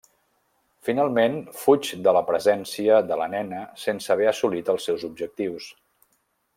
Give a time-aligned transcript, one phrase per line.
[0.87, 5.73] Finalment, fuig de la presència de la nena sense haver assolit els seus objectius.